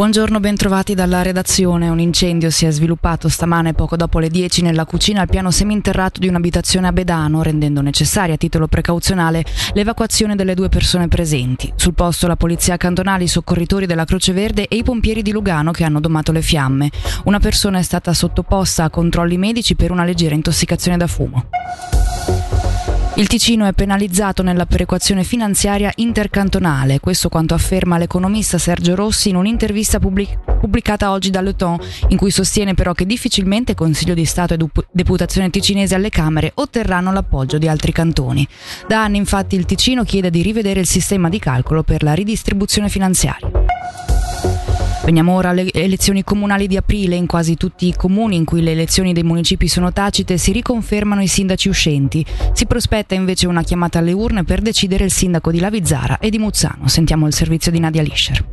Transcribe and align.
Buongiorno, 0.00 0.40
bentrovati 0.40 0.94
dalla 0.94 1.20
redazione. 1.20 1.90
Un 1.90 2.00
incendio 2.00 2.48
si 2.48 2.64
è 2.64 2.70
sviluppato 2.70 3.28
stamane 3.28 3.74
poco 3.74 3.96
dopo 3.96 4.18
le 4.18 4.30
10 4.30 4.62
nella 4.62 4.86
cucina 4.86 5.20
al 5.20 5.28
piano 5.28 5.50
seminterrato 5.50 6.20
di 6.20 6.26
un'abitazione 6.26 6.86
a 6.86 6.92
Bedano, 6.92 7.42
rendendo 7.42 7.82
necessaria 7.82 8.32
a 8.32 8.38
titolo 8.38 8.66
precauzionale 8.66 9.44
l'evacuazione 9.74 10.36
delle 10.36 10.54
due 10.54 10.70
persone 10.70 11.06
presenti. 11.08 11.70
Sul 11.76 11.92
posto 11.92 12.26
la 12.26 12.36
polizia 12.36 12.78
cantonale, 12.78 13.24
i 13.24 13.28
soccorritori 13.28 13.84
della 13.84 14.06
Croce 14.06 14.32
Verde 14.32 14.68
e 14.68 14.76
i 14.76 14.82
pompieri 14.82 15.20
di 15.20 15.32
Lugano 15.32 15.70
che 15.70 15.84
hanno 15.84 16.00
domato 16.00 16.32
le 16.32 16.40
fiamme. 16.40 16.90
Una 17.24 17.38
persona 17.38 17.78
è 17.78 17.82
stata 17.82 18.14
sottoposta 18.14 18.84
a 18.84 18.88
controlli 18.88 19.36
medici 19.36 19.74
per 19.74 19.90
una 19.90 20.04
leggera 20.04 20.34
intossicazione 20.34 20.96
da 20.96 21.08
fumo. 21.08 21.44
Il 23.20 23.26
Ticino 23.26 23.66
è 23.66 23.74
penalizzato 23.74 24.42
nella 24.42 24.64
perequazione 24.64 25.24
finanziaria 25.24 25.92
intercantonale, 25.96 27.00
questo 27.00 27.28
quanto 27.28 27.52
afferma 27.52 27.98
l'economista 27.98 28.56
Sergio 28.56 28.94
Rossi 28.94 29.28
in 29.28 29.36
un'intervista 29.36 29.98
pubblic- 29.98 30.38
pubblicata 30.58 31.10
oggi 31.10 31.28
da 31.28 31.42
Le 31.42 31.54
in 32.08 32.16
cui 32.16 32.30
sostiene 32.30 32.72
però 32.72 32.94
che 32.94 33.04
difficilmente 33.04 33.74
Consiglio 33.74 34.14
di 34.14 34.24
Stato 34.24 34.54
e 34.54 34.58
Deputazione 34.90 35.50
ticinese 35.50 35.94
alle 35.94 36.08
Camere 36.08 36.52
otterranno 36.54 37.12
l'appoggio 37.12 37.58
di 37.58 37.68
altri 37.68 37.92
cantoni. 37.92 38.48
Da 38.88 39.02
anni 39.02 39.18
infatti 39.18 39.54
il 39.54 39.66
Ticino 39.66 40.02
chiede 40.02 40.30
di 40.30 40.40
rivedere 40.40 40.80
il 40.80 40.86
sistema 40.86 41.28
di 41.28 41.38
calcolo 41.38 41.82
per 41.82 42.02
la 42.02 42.14
ridistribuzione 42.14 42.88
finanziaria. 42.88 43.50
Veniamo 45.02 45.34
ora 45.34 45.48
alle 45.48 45.72
elezioni 45.72 46.22
comunali 46.22 46.66
di 46.66 46.76
aprile. 46.76 47.16
In 47.16 47.26
quasi 47.26 47.56
tutti 47.56 47.88
i 47.88 47.94
comuni 47.94 48.36
in 48.36 48.44
cui 48.44 48.62
le 48.62 48.72
elezioni 48.72 49.12
dei 49.12 49.22
municipi 49.22 49.66
sono 49.66 49.92
tacite 49.92 50.36
si 50.36 50.52
riconfermano 50.52 51.22
i 51.22 51.26
sindaci 51.26 51.68
uscenti. 51.68 52.24
Si 52.52 52.66
prospetta 52.66 53.14
invece 53.14 53.46
una 53.46 53.62
chiamata 53.62 53.98
alle 53.98 54.12
urne 54.12 54.44
per 54.44 54.60
decidere 54.60 55.04
il 55.04 55.10
sindaco 55.10 55.50
di 55.50 55.58
Lavizzara 55.58 56.18
e 56.18 56.28
di 56.28 56.38
Muzzano. 56.38 56.86
Sentiamo 56.86 57.26
il 57.26 57.32
servizio 57.32 57.72
di 57.72 57.80
Nadia 57.80 58.02
Lischer. 58.02 58.44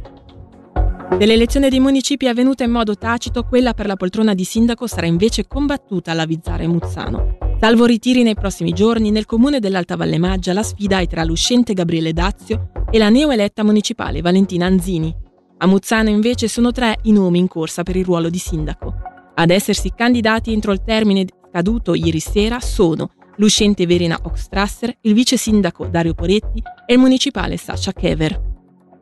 Dell'elezione 1.17 1.69
dei 1.69 1.79
municipi 1.79 2.27
avvenuta 2.27 2.63
in 2.63 2.71
modo 2.71 2.95
tacito, 2.95 3.43
quella 3.43 3.73
per 3.73 3.85
la 3.85 3.95
poltrona 3.95 4.33
di 4.33 4.43
sindaco 4.43 4.87
sarà 4.87 5.05
invece 5.05 5.47
combattuta 5.47 6.11
a 6.11 6.13
Lavizzara 6.13 6.63
e 6.63 6.67
Muzzano. 6.67 7.37
Salvo 7.59 7.85
ritiri 7.85 8.23
nei 8.23 8.35
prossimi 8.35 8.71
giorni, 8.71 9.11
nel 9.11 9.25
comune 9.25 9.59
dell'Alta 9.59 9.95
Valle 9.95 10.17
Maggia 10.17 10.53
la 10.53 10.63
sfida 10.63 10.99
è 10.99 11.07
tra 11.07 11.23
l'uscente 11.23 11.73
Gabriele 11.73 12.13
Dazio 12.13 12.69
e 12.89 12.97
la 12.97 13.09
neoeletta 13.09 13.63
municipale 13.63 14.21
Valentina 14.21 14.65
Anzini. 14.65 15.25
A 15.59 15.65
Muzzano 15.65 16.09
invece 16.09 16.47
sono 16.47 16.71
tre 16.71 16.99
i 17.03 17.11
nomi 17.11 17.39
in 17.39 17.47
corsa 17.47 17.81
per 17.81 17.95
il 17.95 18.05
ruolo 18.05 18.29
di 18.29 18.37
sindaco. 18.37 18.93
Ad 19.33 19.49
essersi 19.49 19.91
candidati 19.95 20.53
entro 20.53 20.71
il 20.71 20.83
termine 20.83 21.25
scaduto 21.49 21.95
ieri 21.95 22.19
sera 22.19 22.59
sono 22.59 23.09
l'uscente 23.37 23.87
Verena 23.87 24.19
Oxtrasser, 24.21 24.95
il 25.01 25.13
vice 25.15 25.35
sindaco 25.35 25.87
Dario 25.87 26.13
Poretti 26.13 26.61
e 26.85 26.93
il 26.93 26.99
municipale 26.99 27.57
Sasha 27.57 27.91
Kever. 27.91 28.55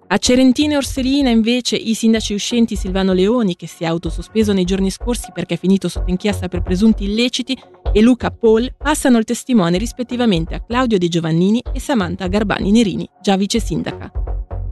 A 0.08 0.18
Cerentina 0.18 0.74
e 0.74 0.78
Orselina 0.78 1.30
invece 1.30 1.76
i 1.76 1.94
sindaci 1.94 2.34
uscenti 2.34 2.78
Silvano 2.78 3.12
Leoni, 3.12 3.56
che 3.56 3.68
si 3.68 3.84
è 3.84 3.88
autosospeso 3.88 4.54
nei 4.54 4.64
giorni 4.64 4.92
scorsi 4.92 5.32
perché 5.34 5.56
è 5.56 5.58
finito 5.58 5.90
sotto 5.90 6.10
inchiesta 6.10 6.48
per 6.48 6.62
presunti 6.62 7.04
illeciti, 7.04 7.58
e 7.92 8.02
Luca 8.02 8.30
Paul 8.30 8.74
passano 8.78 9.18
il 9.18 9.24
testimone 9.26 9.78
rispettivamente 9.78 10.54
a 10.54 10.64
Claudio 10.64 10.98
De 10.98 11.08
Giovannini 11.08 11.62
e 11.74 11.80
Samantha 11.80 12.28
Garbani 12.28 12.72
Nerini, 12.72 13.10
già 13.22 13.36
vice 13.36 13.60
sindaca. 13.60 14.25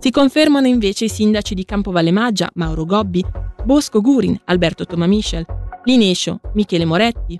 Si 0.03 0.11
confermano 0.11 0.67
invece 0.67 1.05
i 1.05 1.09
sindaci 1.09 1.55
di 1.55 1.63
Campovalle 1.63 2.11
Maggia, 2.11 2.49
Mauro 2.55 2.83
Gobbi, 2.83 3.23
Bosco 3.63 4.01
Gurin, 4.01 4.37
Alberto 4.43 4.85
Tomamichel, 4.85 5.45
Linescio, 5.85 6.41
Michele 6.55 6.83
Moretti, 6.83 7.39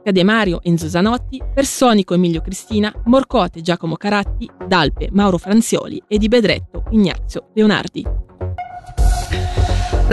Cademario 0.00 0.60
Enzo 0.62 0.86
Zanotti, 0.86 1.42
Personico 1.52 2.14
Emilio 2.14 2.40
Cristina, 2.40 2.94
Morcote 3.06 3.62
Giacomo 3.62 3.96
Caratti, 3.96 4.48
Dalpe 4.64 5.08
Mauro 5.10 5.38
Franzioli 5.38 6.00
e 6.06 6.16
di 6.18 6.28
Bedretto 6.28 6.84
Ignazio 6.90 7.50
Leonardi. 7.52 8.06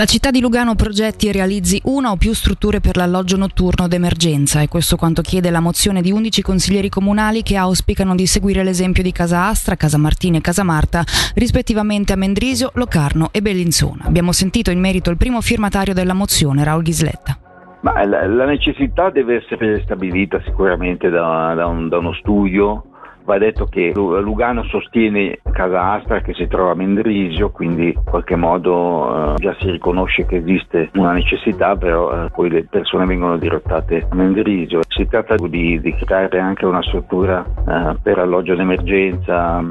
La 0.01 0.07
città 0.07 0.31
di 0.31 0.41
Lugano 0.41 0.73
progetti 0.73 1.27
e 1.27 1.31
realizzi 1.31 1.79
una 1.85 2.09
o 2.09 2.15
più 2.15 2.33
strutture 2.33 2.79
per 2.79 2.97
l'alloggio 2.97 3.37
notturno 3.37 3.87
d'emergenza 3.87 4.59
e 4.59 4.67
questo 4.67 4.95
quanto 4.95 5.21
chiede 5.21 5.51
la 5.51 5.59
mozione 5.59 6.01
di 6.01 6.11
11 6.11 6.41
consiglieri 6.41 6.89
comunali 6.89 7.43
che 7.43 7.55
auspicano 7.55 8.15
di 8.15 8.25
seguire 8.25 8.63
l'esempio 8.63 9.03
di 9.03 9.11
Casa 9.11 9.45
Astra, 9.45 9.75
Casa 9.75 9.99
Martina 9.99 10.39
e 10.39 10.41
Casa 10.41 10.63
Marta, 10.63 11.03
rispettivamente 11.35 12.13
a 12.13 12.15
Mendrisio, 12.15 12.71
Locarno 12.73 13.29
e 13.31 13.43
Bellinzona. 13.43 14.05
Abbiamo 14.05 14.31
sentito 14.31 14.71
in 14.71 14.79
merito 14.79 15.11
il 15.11 15.17
primo 15.17 15.39
firmatario 15.39 15.93
della 15.93 16.15
mozione, 16.15 16.63
Raul 16.63 16.81
Ghisletta. 16.81 17.37
Ma 17.81 18.03
la, 18.03 18.45
necessità 18.45 19.11
deve 19.11 19.35
essere 19.35 19.83
stabilita 19.83 20.41
sicuramente 20.45 21.09
da, 21.09 21.53
da, 21.53 21.67
un, 21.67 21.89
da 21.89 21.99
uno 21.99 22.13
studio 22.13 22.85
Va 23.23 23.37
detto 23.37 23.65
che 23.65 23.91
Lugano 23.93 24.63
sostiene 24.63 25.39
Casa 25.51 25.93
Astra 25.93 26.21
che 26.21 26.33
si 26.33 26.47
trova 26.47 26.71
a 26.71 26.75
Mendrisio, 26.75 27.49
quindi 27.51 27.87
in 27.87 28.03
qualche 28.03 28.35
modo 28.35 29.35
eh, 29.35 29.35
già 29.37 29.55
si 29.59 29.69
riconosce 29.69 30.25
che 30.25 30.37
esiste 30.37 30.89
una 30.95 31.11
necessità, 31.11 31.75
però 31.75 32.25
eh, 32.25 32.29
poi 32.29 32.49
le 32.49 32.65
persone 32.69 33.05
vengono 33.05 33.37
dirottate 33.37 34.07
a 34.09 34.15
Mendrisio. 34.15 34.81
Si 34.87 35.07
tratta 35.07 35.35
di, 35.35 35.79
di 35.79 35.93
creare 35.93 36.39
anche 36.39 36.65
una 36.65 36.81
struttura 36.81 37.45
eh, 37.45 37.97
per 38.01 38.19
alloggio 38.19 38.55
d'emergenza 38.55 39.63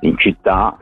in 0.00 0.18
città 0.18 0.76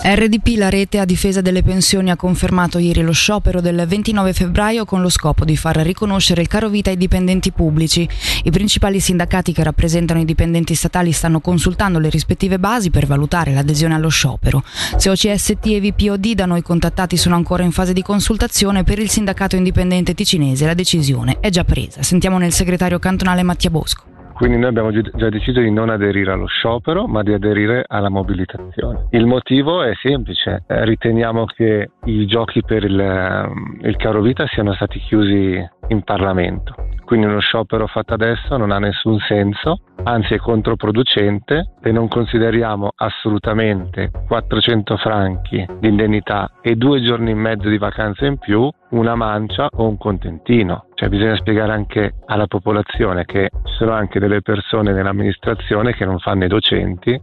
RDP, 0.00 0.56
la 0.56 0.70
rete 0.70 1.00
a 1.00 1.04
difesa 1.04 1.40
delle 1.40 1.62
pensioni, 1.62 2.10
ha 2.10 2.16
confermato 2.16 2.78
ieri 2.78 3.02
lo 3.02 3.12
sciopero 3.12 3.60
del 3.60 3.84
29 3.86 4.32
febbraio 4.32 4.84
con 4.84 5.02
lo 5.02 5.08
scopo 5.08 5.44
di 5.44 5.56
far 5.56 5.76
riconoscere 5.78 6.40
il 6.40 6.46
caro 6.46 6.68
vita 6.68 6.88
ai 6.88 6.96
dipendenti 6.96 7.50
pubblici. 7.50 8.08
I 8.44 8.50
principali 8.50 9.00
sindacati 9.00 9.52
che 9.52 9.62
rappresentano 9.62 10.20
i 10.20 10.24
dipendenti 10.24 10.74
statali 10.74 11.12
stanno 11.12 11.40
consultando 11.40 11.98
le 11.98 12.10
rispettive 12.10 12.58
basi 12.58 12.90
per 12.90 13.06
valutare 13.06 13.52
l'adesione 13.52 13.94
allo 13.94 14.08
sciopero. 14.08 14.62
Se 14.96 15.10
OCST 15.10 15.66
e 15.66 15.80
VPOD 15.80 16.32
da 16.32 16.46
noi 16.46 16.62
contattati 16.62 17.16
sono 17.16 17.34
ancora 17.34 17.64
in 17.64 17.72
fase 17.72 17.92
di 17.92 18.02
consultazione, 18.02 18.84
per 18.84 19.00
il 19.00 19.10
sindacato 19.10 19.56
indipendente 19.56 20.14
ticinese 20.14 20.64
la 20.64 20.74
decisione 20.74 21.38
è 21.40 21.50
già 21.50 21.64
presa. 21.64 22.02
Sentiamo 22.02 22.38
nel 22.38 22.52
segretario 22.52 22.98
cantonale 22.98 23.42
Mattia 23.42 23.70
Bosco. 23.70 24.07
Quindi 24.38 24.56
noi 24.56 24.68
abbiamo 24.68 24.92
già 24.92 25.28
deciso 25.30 25.58
di 25.58 25.72
non 25.72 25.90
aderire 25.90 26.30
allo 26.30 26.46
sciopero, 26.46 27.08
ma 27.08 27.24
di 27.24 27.32
aderire 27.32 27.84
alla 27.84 28.08
mobilitazione. 28.08 29.08
Il 29.10 29.26
motivo 29.26 29.82
è 29.82 29.92
semplice, 30.00 30.62
eh, 30.68 30.84
riteniamo 30.84 31.44
che 31.44 31.90
i 32.04 32.24
giochi 32.24 32.62
per 32.62 32.84
il, 32.84 33.00
ehm, 33.00 33.80
il 33.82 33.96
caro 33.96 34.20
vita 34.20 34.46
siano 34.46 34.74
stati 34.74 35.00
chiusi 35.00 35.60
in 35.88 36.02
Parlamento. 36.04 36.72
Quindi 37.04 37.26
uno 37.26 37.40
sciopero 37.40 37.88
fatto 37.88 38.14
adesso 38.14 38.56
non 38.56 38.70
ha 38.70 38.78
nessun 38.78 39.18
senso, 39.18 39.80
anzi 40.04 40.34
è 40.34 40.38
controproducente 40.38 41.72
e 41.82 41.92
non 41.92 42.08
consideriamo 42.08 42.90
assolutamente 42.94 44.10
400 44.26 44.96
franchi 44.96 45.66
di 45.78 45.88
indennità 45.88 46.50
e 46.60 46.76
due 46.76 47.02
giorni 47.02 47.30
e 47.30 47.34
mezzo 47.34 47.68
di 47.68 47.78
vacanza 47.78 48.26
in 48.26 48.38
più 48.38 48.70
una 48.90 49.14
mancia 49.14 49.68
o 49.70 49.88
un 49.88 49.98
contentino. 49.98 50.86
Cioè 50.94 51.08
bisogna 51.08 51.36
spiegare 51.36 51.72
anche 51.72 52.14
alla 52.26 52.46
popolazione 52.46 53.24
che 53.24 53.50
ci 53.64 53.72
sono 53.74 53.92
anche 53.92 54.18
delle 54.18 54.42
persone 54.42 54.92
nell'amministrazione 54.92 55.94
che 55.94 56.04
non 56.04 56.18
fanno 56.18 56.44
i 56.44 56.48
docenti 56.48 57.20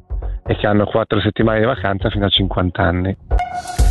e 0.48 0.56
che 0.56 0.68
hanno 0.68 0.86
4 0.86 1.20
settimane 1.20 1.60
di 1.60 1.66
vacanza 1.66 2.10
fino 2.10 2.26
a 2.26 2.30
50 2.30 2.82
anni. 2.82 3.85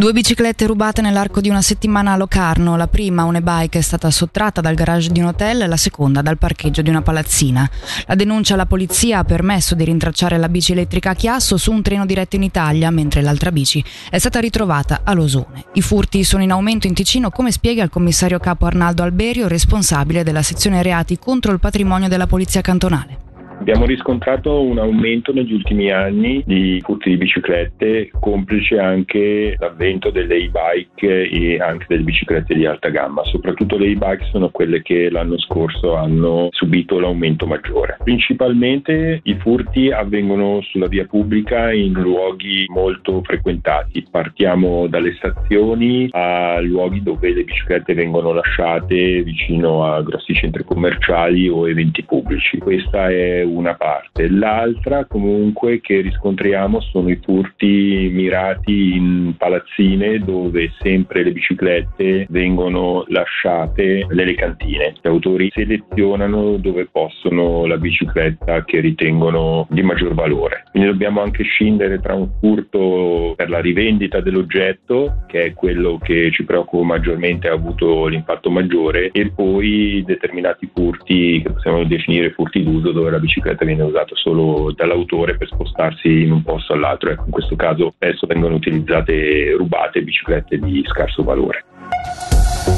Due 0.00 0.14
biciclette 0.14 0.64
rubate 0.64 1.02
nell'arco 1.02 1.42
di 1.42 1.50
una 1.50 1.60
settimana 1.60 2.12
a 2.12 2.16
Locarno. 2.16 2.74
La 2.74 2.86
prima, 2.86 3.24
un'e-bike, 3.24 3.80
è 3.80 3.82
stata 3.82 4.10
sottratta 4.10 4.62
dal 4.62 4.74
garage 4.74 5.12
di 5.12 5.20
un 5.20 5.26
hotel, 5.26 5.68
la 5.68 5.76
seconda 5.76 6.22
dal 6.22 6.38
parcheggio 6.38 6.80
di 6.80 6.88
una 6.88 7.02
palazzina. 7.02 7.68
La 8.06 8.14
denuncia 8.14 8.54
alla 8.54 8.64
polizia 8.64 9.18
ha 9.18 9.24
permesso 9.24 9.74
di 9.74 9.84
rintracciare 9.84 10.38
la 10.38 10.48
bici 10.48 10.72
elettrica 10.72 11.10
a 11.10 11.14
Chiasso 11.14 11.58
su 11.58 11.70
un 11.70 11.82
treno 11.82 12.06
diretto 12.06 12.36
in 12.36 12.44
Italia, 12.44 12.90
mentre 12.90 13.20
l'altra 13.20 13.52
bici 13.52 13.84
è 14.08 14.16
stata 14.16 14.40
ritrovata 14.40 15.02
a 15.04 15.12
Losone. 15.12 15.66
I 15.74 15.82
furti 15.82 16.24
sono 16.24 16.42
in 16.42 16.52
aumento 16.52 16.86
in 16.86 16.94
Ticino, 16.94 17.28
come 17.28 17.52
spiega 17.52 17.82
il 17.82 17.90
commissario 17.90 18.38
capo 18.38 18.64
Arnaldo 18.64 19.02
Alberio, 19.02 19.48
responsabile 19.48 20.24
della 20.24 20.42
sezione 20.42 20.82
reati 20.82 21.18
contro 21.18 21.52
il 21.52 21.60
patrimonio 21.60 22.08
della 22.08 22.26
polizia 22.26 22.62
cantonale. 22.62 23.28
Abbiamo 23.60 23.84
riscontrato 23.84 24.62
un 24.62 24.78
aumento 24.78 25.34
negli 25.34 25.52
ultimi 25.52 25.92
anni 25.92 26.42
di 26.46 26.80
furti 26.82 27.10
di 27.10 27.18
biciclette, 27.18 28.10
complice 28.18 28.78
anche 28.78 29.54
l'avvento 29.58 30.10
delle 30.10 30.36
e-bike 30.36 31.28
e 31.28 31.60
anche 31.60 31.84
delle 31.86 32.02
biciclette 32.02 32.54
di 32.54 32.64
alta 32.64 32.88
gamma. 32.88 33.22
Soprattutto 33.24 33.76
le 33.76 33.88
e-bike 33.88 34.28
sono 34.32 34.48
quelle 34.48 34.80
che 34.80 35.10
l'anno 35.10 35.38
scorso 35.38 35.94
hanno 35.94 36.48
subito 36.52 36.98
l'aumento 36.98 37.46
maggiore. 37.46 37.98
Principalmente 38.02 39.20
i 39.24 39.34
furti 39.34 39.90
avvengono 39.90 40.62
sulla 40.62 40.86
via 40.88 41.04
pubblica 41.04 41.70
in 41.70 41.92
luoghi 41.92 42.64
molto 42.68 43.20
frequentati. 43.22 44.06
Partiamo 44.10 44.86
dalle 44.86 45.12
stazioni 45.16 46.08
a 46.12 46.58
luoghi 46.60 47.02
dove 47.02 47.34
le 47.34 47.44
biciclette 47.44 47.92
vengono 47.92 48.32
lasciate 48.32 49.22
vicino 49.22 49.84
a 49.84 50.02
grossi 50.02 50.32
centri 50.32 50.64
commerciali 50.64 51.46
o 51.46 51.68
eventi 51.68 52.02
pubblici. 52.04 52.56
Questa 52.56 53.10
è 53.10 53.48
una 53.56 53.74
parte. 53.74 54.28
L'altra 54.28 55.04
comunque 55.04 55.80
che 55.80 56.00
riscontriamo 56.00 56.80
sono 56.80 57.10
i 57.10 57.20
furti 57.22 58.10
mirati 58.12 58.94
in 58.94 59.34
palazzine 59.36 60.18
dove 60.18 60.72
sempre 60.78 61.22
le 61.22 61.32
biciclette 61.32 62.26
vengono 62.28 63.04
lasciate 63.08 64.06
nelle 64.10 64.34
cantine. 64.34 64.94
Gli 65.00 65.08
autori 65.08 65.50
selezionano 65.52 66.56
dove 66.56 66.88
possono 66.90 67.66
la 67.66 67.76
bicicletta 67.76 68.64
che 68.64 68.80
ritengono 68.80 69.66
di 69.70 69.82
maggior 69.82 70.14
valore. 70.14 70.64
Quindi 70.70 70.88
dobbiamo 70.88 71.20
anche 71.20 71.42
scindere 71.42 72.00
tra 72.00 72.14
un 72.14 72.28
furto 72.40 73.34
per 73.36 73.50
la 73.50 73.60
rivendita 73.60 74.20
dell'oggetto, 74.20 75.24
che 75.26 75.44
è 75.44 75.54
quello 75.54 75.98
che 76.02 76.30
ci 76.32 76.44
preoccupa 76.44 76.84
maggiormente, 76.84 77.48
ha 77.48 77.52
avuto 77.52 78.06
l'impatto 78.06 78.50
maggiore, 78.50 79.10
e 79.12 79.30
poi 79.30 80.02
determinati 80.06 80.70
furti 80.72 81.42
che 81.42 81.50
possiamo 81.50 81.84
definire 81.84 82.30
furti 82.30 82.62
d'uso 82.62 82.92
dove 82.92 83.10
la 83.10 83.18
bicicletta 83.18 83.39
viene 83.64 83.82
usata 83.82 84.14
solo 84.14 84.72
dall'autore 84.72 85.36
per 85.36 85.48
spostarsi 85.48 86.22
in 86.22 86.32
un 86.32 86.42
posto 86.42 86.72
all'altro. 86.72 87.10
Ecco, 87.10 87.24
in 87.26 87.30
questo 87.30 87.56
caso 87.56 87.92
spesso 87.94 88.26
vengono 88.26 88.54
utilizzate 88.54 89.54
rubate 89.56 90.02
biciclette 90.02 90.58
di 90.58 90.82
scarso 90.86 91.22
valore. 91.22 91.64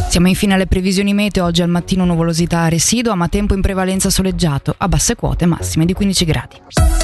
Siamo 0.08 0.28
infine 0.28 0.54
alle 0.54 0.66
previsioni 0.66 1.14
meteo, 1.14 1.44
oggi 1.44 1.62
al 1.62 1.68
mattino 1.68 2.04
nuvolosità 2.04 2.68
residua 2.68 3.14
ma 3.14 3.28
tempo 3.28 3.54
in 3.54 3.62
prevalenza 3.62 4.10
soleggiato, 4.10 4.74
a 4.76 4.88
basse 4.88 5.16
quote 5.16 5.46
massime 5.46 5.84
di 5.84 5.92
15 5.92 6.24
gradi. 6.24 7.01